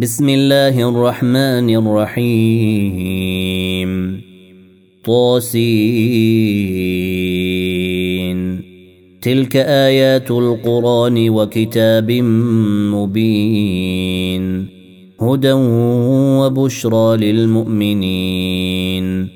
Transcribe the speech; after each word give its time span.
بسم 0.00 0.28
الله 0.28 0.88
الرحمن 0.88 1.76
الرحيم. 1.76 3.10
طاسين. 5.04 5.58
تلك 9.22 9.56
آيات 9.56 10.30
القرآن 10.30 11.28
وكتاب 11.28 12.10
مبين. 12.94 14.66
هدى 15.20 15.52
وبشرى 16.38 17.16
للمؤمنين. 17.16 19.28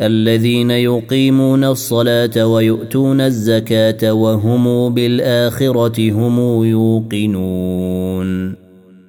الذين 0.00 0.70
يقيمون 0.70 1.64
الصلاة 1.64 2.46
ويؤتون 2.46 3.20
الزكاة 3.20 4.12
وهم 4.12 4.94
بالآخرة 4.94 6.12
هم 6.12 6.64
يوقنون. 6.64 8.63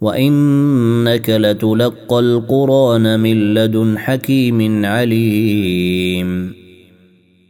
وانك 0.00 1.30
لتلقى 1.30 2.18
القران 2.18 3.20
من 3.20 3.54
لدن 3.54 3.98
حكيم 3.98 4.84
عليم. 4.84 6.52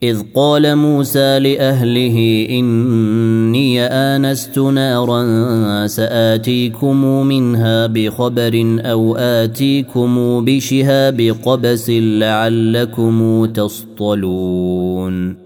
اذ 0.02 0.22
قال 0.34 0.77
موسى 0.77 1.38
لاهله 1.38 2.46
اني 2.50 3.83
انست 3.83 4.58
نارا 4.58 5.86
ساتيكم 5.86 7.27
منها 7.27 7.86
بخبر 7.86 8.78
أو 8.80 9.17
اتيكم 9.17 10.44
بشهاب 10.44 11.36
قبس 11.44 11.91
لعلكم 11.91 13.47
تصطلون 13.47 15.45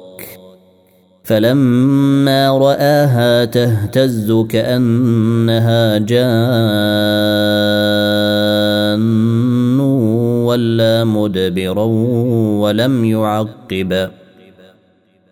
فلما 1.31 2.57
رآها 2.57 3.45
تهتز 3.45 4.31
كأنها 4.49 5.97
جان 5.97 6.31
ولا 10.43 11.03
مدبرا 11.03 11.83
ولم 12.59 13.05
يعقب. 13.05 14.09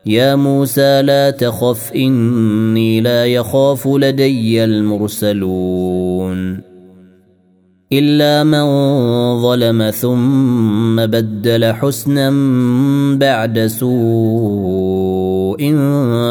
يا 0.05 0.36
موسى 0.36 1.02
لا 1.02 1.30
تخف 1.30 1.92
إني 1.95 3.02
لا 3.02 3.25
يخاف 3.25 3.88
لدي 3.88 4.64
المرسلون. 4.64 6.70
إلا 7.94 8.44
من 8.44 8.66
ظلم 9.42 9.89
ثم 9.89 11.05
بدل 11.05 11.73
حسنا 11.73 12.30
بعد 13.17 13.66
سوء 13.66 15.61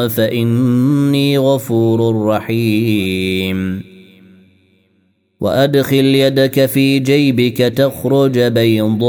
فإني 0.09 1.39
غفور 1.39 2.27
رحيم. 2.27 3.83
وأدخل 5.41 5.95
يدك 5.95 6.67
في 6.67 6.99
جيبك 6.99 7.57
تخرج 7.57 8.39
بيضاء 8.39 9.01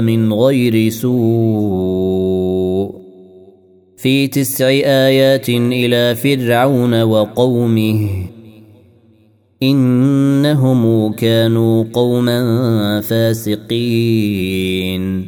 من 0.00 0.32
غير 0.32 0.90
سوء. 0.90 2.94
في 3.96 4.26
تسع 4.26 4.68
آيات 4.68 5.48
إلى 5.48 6.14
فرعون 6.14 7.02
وقومه. 7.02 8.08
إنهم 9.62 11.12
كانوا 11.12 11.84
قوما 11.92 13.00
فاسقين. 13.00 15.27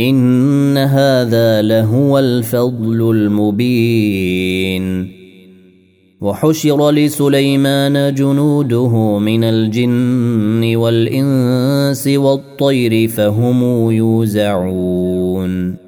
إن 0.00 0.78
هذا 0.78 1.62
لهو 1.62 2.18
الفضل 2.18 3.10
المبين 3.10 4.78
وحشر 6.20 6.90
لسليمان 6.90 8.14
جنوده 8.14 9.18
من 9.18 9.44
الجن 9.44 10.76
والإنس 10.76 12.06
والطير 12.06 13.08
فهم 13.08 13.90
يوزعون 13.90 15.87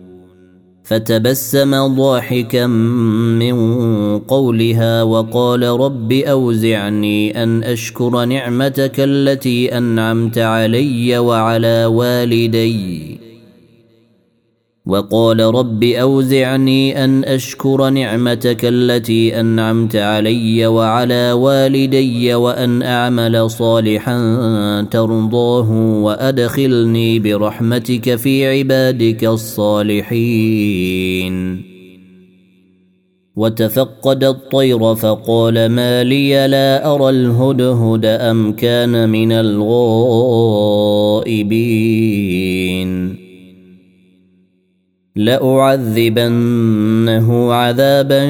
فتبسم 0.91 1.95
ضاحكا 1.95 2.67
من 2.67 3.55
قولها 4.19 5.03
وقال 5.03 5.63
رب 5.63 6.11
أوزعني 6.11 7.43
أن 7.43 7.63
أشكر 7.63 8.25
نعمتك 8.25 8.95
التي 8.99 9.77
أنعمت 9.77 10.37
علي 10.37 11.17
وعلى 11.17 11.85
والدي. 11.85 13.20
وقال 14.85 15.39
رب 15.39 15.83
أوزعني 15.83 17.03
أن 17.03 17.23
أشكر 17.23 17.89
نعمتك 17.89 18.65
التي 18.65 19.39
أنعمت 19.39 19.95
علي 19.95 20.67
وعلى 20.67 21.31
والدي 21.31 22.33
وأن 22.33 22.81
أعمل 22.81 23.49
صالحا 23.49 24.17
ترضاه 24.91 25.71
وأدخلني 26.03 27.19
برحمتك 27.19 28.15
في 28.15 28.59
عبادك 28.59 29.23
الصالحين. 29.23 30.51
وتفقد 33.35 34.23
الطير 34.23 34.95
فقال 34.95 35.69
ما 35.69 36.03
لي 36.03 36.47
لا 36.47 36.95
أرى 36.95 37.09
الهدهد 37.09 38.05
أم 38.05 38.51
كان 38.51 39.09
من 39.09 39.31
الغائبين. 39.31 40.01
لأعذبنه 45.15 46.73
عذابا 47.53 48.27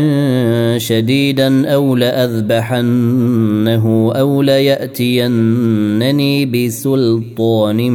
شديدا 0.78 1.70
أو 1.70 1.96
لأذبحنه 1.96 3.86
أو 4.16 4.42
ليأتينني 4.42 6.46
بسلطان 6.46 7.92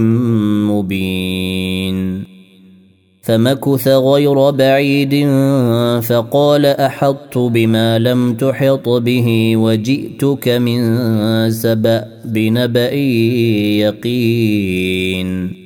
مبين. 0.67 2.25
فمكث 3.23 3.89
غير 3.89 4.51
بعيد 4.51 5.29
فقال 6.03 6.67
أحطت 6.67 7.39
بما 7.39 7.99
لم 7.99 8.35
تحط 8.35 8.89
به 8.89 9.57
وجئتك 9.57 10.49
من 10.49 11.51
سبأ 11.51 12.05
بنبأ 12.25 12.93
يقين. 13.83 15.66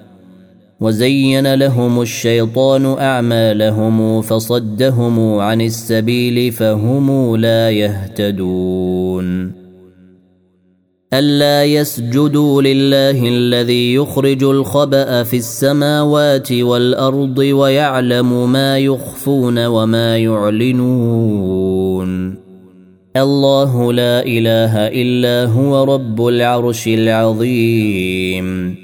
وزين 0.81 1.53
لهم 1.53 2.01
الشيطان 2.01 2.85
أعمالهم 2.85 4.21
فصدهم 4.21 5.39
عن 5.39 5.61
السبيل 5.61 6.51
فهم 6.51 7.35
لا 7.35 7.69
يهتدون. 7.69 9.51
ألا 11.13 11.65
يسجدوا 11.65 12.61
لله 12.61 13.27
الذي 13.27 13.93
يخرج 13.93 14.43
الخبأ 14.43 15.23
في 15.23 15.37
السماوات 15.37 16.51
والأرض 16.51 17.37
ويعلم 17.37 18.51
ما 18.51 18.77
يخفون 18.77 19.65
وما 19.65 20.17
يعلنون. 20.17 21.61
الله 23.17 23.93
لا 23.93 24.25
إله 24.25 24.87
إلا 24.87 25.51
هو 25.51 25.83
رب 25.83 26.27
العرش 26.27 26.87
العظيم. 26.87 28.80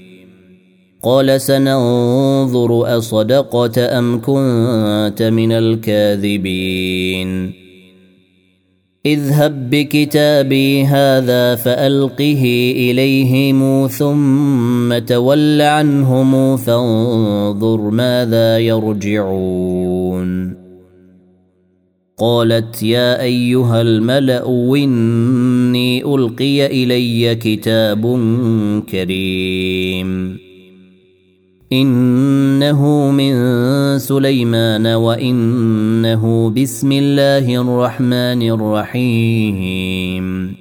قال 1.03 1.41
سننظر 1.41 2.97
أصدقت 2.97 3.77
أم 3.77 4.21
كنت 4.21 5.23
من 5.23 5.51
الكاذبين. 5.51 7.53
اذهب 9.05 9.69
بكتابي 9.69 10.83
هذا 10.83 11.55
فألقه 11.55 12.73
اليهم 12.75 13.87
ثم 13.87 14.97
تول 14.97 15.61
عنهم 15.61 16.57
فانظر 16.57 17.81
ماذا 17.81 18.59
يرجعون. 18.59 20.57
قالت 22.17 22.83
يا 22.83 23.21
أيها 23.21 23.81
الملأ 23.81 24.75
إني 24.75 26.03
ألقي 26.03 26.65
إلي 26.65 27.35
كتاب 27.35 28.01
كريم. 28.89 30.46
إنه 31.73 33.11
من 33.11 33.33
سليمان 33.99 34.87
وإنه 34.87 36.49
بسم 36.49 36.91
الله 36.91 37.61
الرحمن 37.61 38.49
الرحيم. 38.49 40.55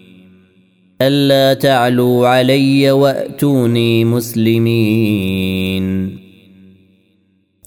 ألا 1.02 1.54
تعلوا 1.54 2.28
علي 2.28 2.90
وأتوني 2.90 4.04
مسلمين. 4.04 5.86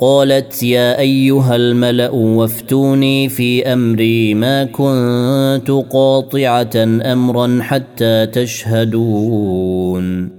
قالت 0.01 0.63
يا 0.63 0.99
أيها 0.99 1.55
الملأ 1.55 2.09
وافتوني 2.09 3.29
في 3.29 3.73
أمري 3.73 4.33
ما 4.33 4.63
كنت 4.63 5.71
قاطعة 5.89 6.75
أمرا 7.13 7.59
حتى 7.61 8.25
تشهدون. 8.25 10.38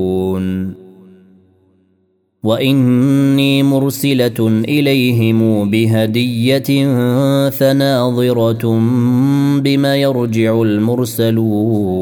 واني 2.43 3.63
مرسله 3.63 4.47
اليهم 4.49 5.69
بهديه 5.69 6.85
فناظره 7.49 8.79
بما 9.61 9.95
يرجع 9.95 10.61
المرسلون 10.61 12.01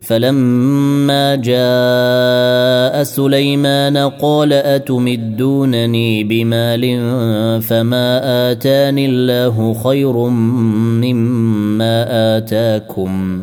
فلما 0.00 1.34
جاء 1.34 3.02
سليمان 3.02 3.96
قال 3.96 4.52
اتمدونني 4.52 6.24
بمال 6.24 6.82
فما 7.62 8.20
اتاني 8.50 9.06
الله 9.06 9.74
خير 9.74 10.16
مما 11.02 12.06
اتاكم 12.38 13.42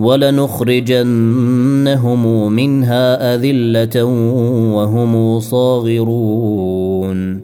ولنخرجنهم 0.00 1.02
منها 2.52 3.34
أذلة 3.34 4.04
وهم 4.74 5.40
صاغرون. 5.40 7.40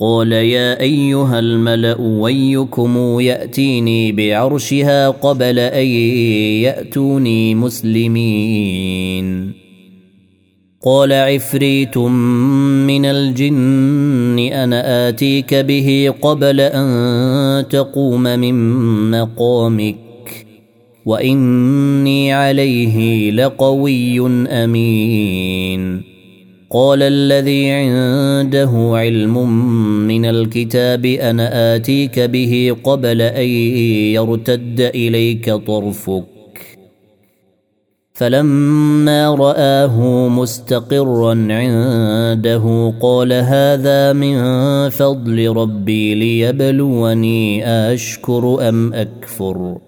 قال 0.00 0.32
يا 0.32 0.80
أيها 0.80 1.38
الملأ 1.38 2.00
ويكم 2.00 3.20
يأتيني 3.20 4.12
بعرشها 4.12 5.08
قبل 5.08 5.58
أن 5.58 5.86
يأتوني 6.66 7.54
مسلمين. 7.54 9.52
قال 10.84 11.12
عفريت 11.12 11.98
من 11.98 13.04
الجن 13.04 14.38
أنا 14.38 15.08
آتيك 15.08 15.54
به 15.54 16.14
قبل 16.22 16.60
أن 16.60 17.68
تقوم 17.68 18.22
من 18.22 18.54
مقامك. 19.10 20.07
واني 21.08 22.32
عليه 22.32 23.30
لقوي 23.30 24.20
امين. 24.64 26.02
قال 26.70 27.02
الذي 27.02 27.70
عنده 27.70 28.70
علم 28.92 29.50
من 30.06 30.24
الكتاب 30.24 31.06
أنا 31.06 31.76
اتيك 31.76 32.20
به 32.20 32.76
قبل 32.84 33.22
ان 33.22 33.48
يرتد 34.18 34.80
اليك 34.94 35.50
طرفك. 35.50 36.24
فلما 38.12 39.34
راه 39.34 40.28
مستقرا 40.28 41.34
عنده 41.50 42.94
قال 43.00 43.32
هذا 43.32 44.12
من 44.12 44.36
فضل 44.88 45.48
ربي 45.56 46.14
ليبلوني 46.14 47.66
اشكر 47.66 48.68
ام 48.68 48.92
اكفر. 48.94 49.87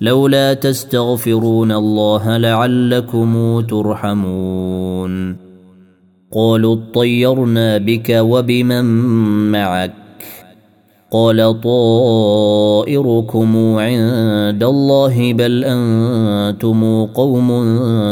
لولا 0.00 0.54
تستغفرون 0.54 1.72
الله 1.72 2.36
لعلكم 2.36 3.60
ترحمون. 3.60 5.36
قالوا 6.32 6.76
اطيرنا 6.76 7.78
بك 7.78 8.10
وبمن 8.10 8.84
معك. 9.50 9.92
قال 11.10 11.60
طائركم 11.60 13.56
عند 13.56 14.64
الله 14.64 15.32
بل 15.32 15.64
أنتم 15.64 17.04
قوم 17.04 17.50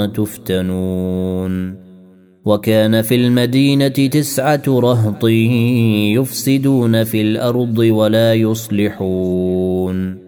تفتنون. 0.04 1.74
وكان 2.44 3.02
في 3.02 3.14
المدينة 3.14 3.88
تسعة 3.88 4.62
رهط 4.68 5.24
يفسدون 6.14 7.04
في 7.04 7.20
الأرض 7.20 7.78
ولا 7.78 8.34
يصلحون. 8.34 10.27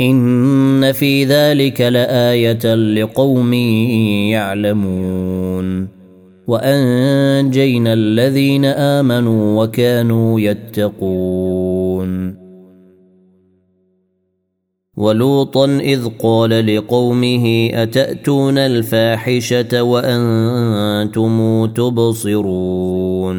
إن 0.00 0.92
في 0.92 1.24
ذلك 1.24 1.80
لآية 1.80 2.74
لقوم 2.74 3.52
يعلمون. 4.32 5.88
وأنجينا 6.46 7.92
الذين 7.92 8.64
آمنوا 8.64 9.64
وكانوا 9.64 10.40
يتقون. 10.40 12.38
ولوطا 14.96 15.64
إذ 15.64 16.08
قال 16.18 16.76
لقومه 16.76 17.70
أتأتون 17.72 18.58
الفاحشة 18.58 19.82
وأنتم 19.82 21.66
تبصرون؟ 21.66 23.38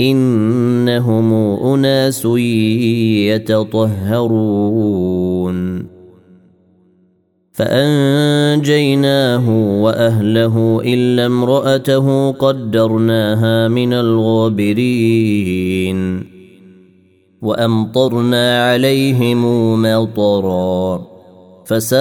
إنهم 0.00 1.32
أناس 1.74 2.24
يتطهرون. 3.34 5.86
فأنجيناه 7.52 9.50
وأهله 9.82 10.80
إلا 10.84 11.26
امرأته 11.26 12.30
قدرناها 12.30 13.68
من 13.68 13.92
الغابرين. 13.92 15.98
وأمطرنا 17.42 18.70
عليهم 18.70 19.42
مطرا. 19.82 21.06
فساء 21.64 21.98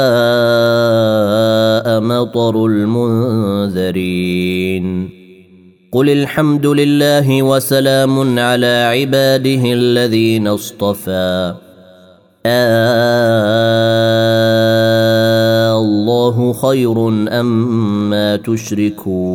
مطر 2.02 2.66
المنذرين. 2.66 5.27
قل 5.92 6.10
الحمد 6.10 6.66
لله 6.66 7.44
وسلام 7.44 8.40
على 8.40 8.84
عباده 8.92 9.62
الذين 9.64 10.48
اصطفى. 10.48 11.54
الله 15.80 16.54
خير 16.54 17.08
أما 17.40 18.36
تشركون. 18.36 19.28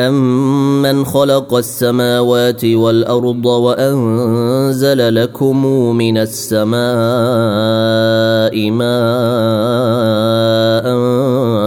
أمن 0.00 1.04
خلق 1.04 1.54
السماوات 1.54 2.64
والأرض 2.64 3.46
وأنزل 3.46 5.14
لكم 5.14 5.66
من 5.96 6.18
السماء 6.18 6.78
ماء 8.70 8.88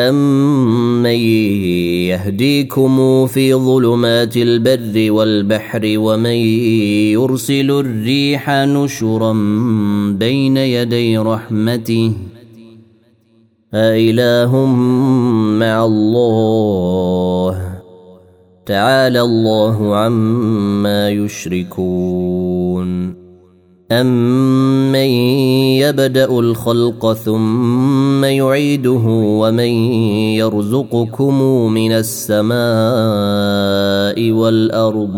أمن 0.00 1.06
يهديكم 2.08 3.26
في 3.26 3.54
ظلمات 3.54 4.36
البر 4.36 5.12
والبحر 5.12 5.80
ومن 5.84 6.36
يرسل 7.12 7.70
الريح 7.70 8.50
نشرا 8.50 9.32
بين 10.18 10.56
يدي 10.56 11.18
رحمته 11.18 12.12
أإله 13.74 14.66
مع 15.60 15.84
الله 15.84 17.72
تعالى 18.66 19.20
الله 19.20 19.96
عما 19.96 21.10
يشركون 21.10 22.42
أمن 24.00 25.10
يبدأ 25.84 26.38
الخلق 26.38 27.12
ثم 27.12 28.24
يعيده 28.24 29.02
ومن 29.40 29.72
يرزقكم 30.40 31.42
من 31.72 31.92
السماء 31.92 32.60
والأرض 34.30 35.16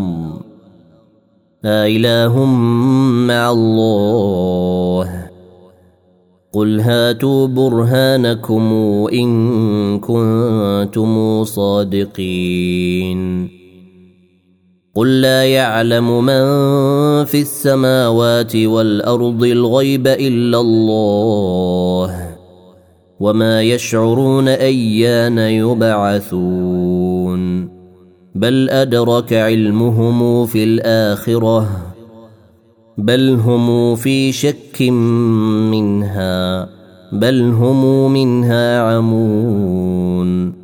أإله 1.65 2.45
مع 3.27 3.51
الله 3.51 5.25
قل 6.53 6.81
هاتوا 6.81 7.47
برهانكم 7.47 8.73
إن 9.13 9.99
كنتم 9.99 11.45
صادقين 11.45 13.21
قل 14.95 15.21
لا 15.21 15.45
يعلم 15.45 16.25
من 16.25 16.45
في 17.25 17.41
السماوات 17.41 18.57
والأرض 18.57 19.45
الغيب 19.45 20.07
إلا 20.07 20.61
الله 20.61 22.37
وما 23.21 23.63
يشعرون 23.63 24.49
أيان 24.49 25.39
يبعثون 25.39 26.85
بل 28.35 28.71
أدرك 28.71 29.33
علمهم 29.33 30.47
في 30.47 30.65
الآخرة 30.65 31.69
بل 32.99 33.31
هم 33.31 33.97
في 33.97 34.33
شك 34.33 34.83
منها 35.73 36.69
بل 37.13 37.43
هم 37.43 38.13
منها 38.13 38.81
عمون 38.81 40.64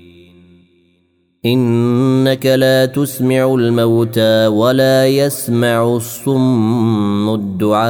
إنك 1.45 2.45
لا 2.45 2.85
تسمع 2.85 3.55
الموتى 3.55 4.47
ولا 4.47 5.07
يسمع 5.07 5.95
الصم 5.95 7.33
الدعاء 7.33 7.81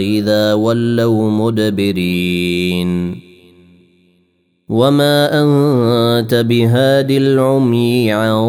إذا 0.00 0.54
ولوا 0.54 1.30
مدبرين. 1.30 3.20
وما 4.68 5.42
أنت 5.42 6.34
بهاد 6.34 7.10
العمي 7.10 8.12
عن 8.12 8.40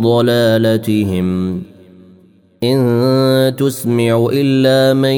ضلالتهم. 0.00 1.62
إن 2.62 3.54
تسمع 3.58 4.28
إلا 4.32 4.94
من 4.94 5.16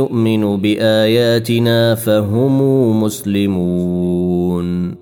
يؤمن 0.00 0.56
بآياتنا 0.56 1.94
فهم 1.94 3.02
مسلمون. 3.02 5.01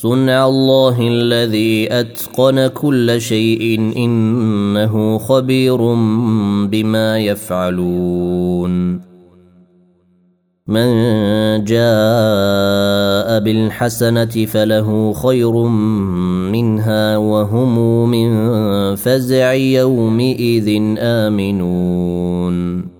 صنع 0.00 0.48
الله 0.48 1.08
الذي 1.08 1.92
أتقن 1.92 2.66
كل 2.66 3.20
شيء 3.20 3.92
إنه 3.96 5.18
خبير 5.18 5.76
بما 6.64 7.18
يفعلون. 7.18 9.00
من 10.66 10.88
جاء 11.64 13.40
بالحسنة 13.40 14.24
فله 14.24 15.12
خير 15.12 15.52
منها 16.52 17.16
وهم 17.16 18.10
من 18.10 18.30
فزع 18.94 19.52
يومئذ 19.52 20.96
آمنون. 20.98 22.99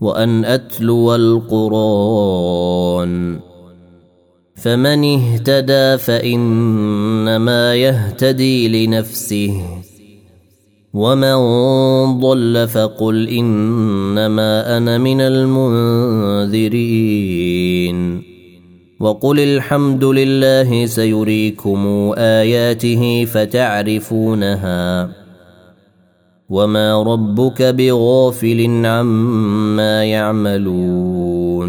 وأن 0.00 0.44
أتلو 0.44 1.14
القرآن. 1.14 3.40
فمن 4.54 5.04
اهتدى 5.04 5.98
فإنما 5.98 7.74
يهتدي 7.74 8.86
لنفسه. 8.86 9.62
ومن 10.94 11.36
ضل 12.20 12.68
فقل 12.68 13.28
إنما 13.28 14.76
أنا 14.76 14.98
من 14.98 15.20
المنذرين. 15.20 16.66
وقل 19.00 19.40
الحمد 19.40 20.04
لله 20.04 20.86
سيريكم 20.86 22.12
آياته 22.18 23.24
فتعرفونها. 23.24 25.10
وما 26.48 27.02
ربك 27.02 27.62
بغافل 27.62 28.86
عما 28.86 30.04
يعملون 30.04 31.66